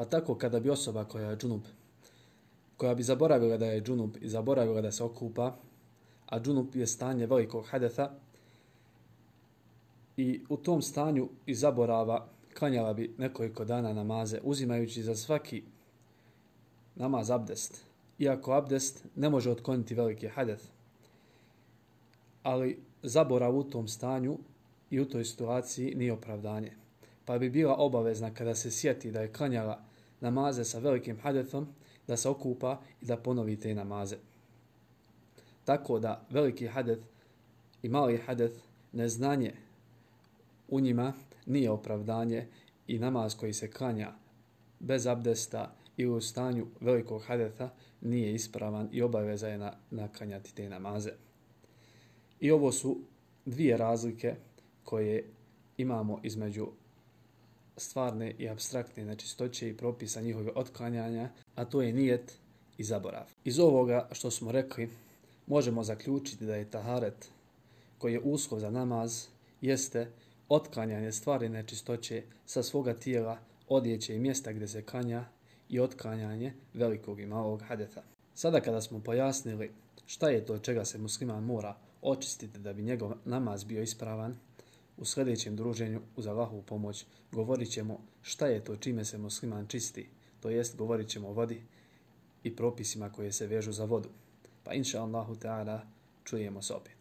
[0.00, 1.62] Pa tako kada bi osoba koja je džunup,
[2.76, 5.56] koja bi zaboravila da je džunup i zaboravila da se okupa,
[6.26, 8.10] a džunup je stanje velikog hadetha,
[10.16, 15.62] i u tom stanju i zaborava klanjala bi nekoliko dana namaze, uzimajući za svaki
[16.94, 17.84] namaz abdest.
[18.18, 20.64] Iako abdest ne može otkloniti veliki hadeth,
[22.42, 24.38] ali zaborav u tom stanju
[24.90, 26.72] i u toj situaciji nije opravdanje.
[27.24, 29.89] Pa bi bila obavezna kada se sjeti da je klanjala
[30.20, 31.68] namaze sa velikim hadethom,
[32.06, 34.16] da se okupa i da ponovi te namaze.
[35.64, 37.02] Tako da veliki hadeth
[37.82, 38.58] i mali hadeth,
[38.92, 39.52] neznanje
[40.68, 41.12] u njima
[41.46, 42.46] nije opravdanje
[42.86, 44.12] i namaz koji se klanja
[44.78, 50.68] bez abdesta i u stanju velikog hadeta nije ispravan i obaveza je na, naklanjati te
[50.68, 51.10] namaze.
[52.40, 53.00] I ovo su
[53.44, 54.34] dvije razlike
[54.84, 55.24] koje
[55.76, 56.66] imamo između
[57.80, 62.38] stvarne i abstraktne nečistoće i propisa njihove otklanjanja, a to je nijet
[62.78, 63.26] i zaborav.
[63.44, 64.90] Iz ovoga što smo rekli,
[65.46, 67.28] možemo zaključiti da je taharet
[67.98, 69.26] koji je uslov za namaz
[69.60, 70.10] jeste
[70.48, 75.24] otklanjanje stvari nečistoće sa svoga tijela, odjeće i mjesta gdje se kanja
[75.68, 78.02] i otklanjanje velikog i malog hadeta.
[78.34, 79.70] Sada kada smo pojasnili
[80.06, 84.36] šta je to čega se musliman mora očistiti da bi njegov namaz bio ispravan,
[85.00, 90.08] u sljedećem druženju uz Allahovu pomoć govorit ćemo šta je to čime se musliman čisti,
[90.40, 91.62] to jest govorit ćemo o vodi
[92.42, 94.08] i propisima koje se vežu za vodu.
[94.64, 95.80] Pa inša Allahu ta'ala
[96.24, 96.92] čujemo se opet.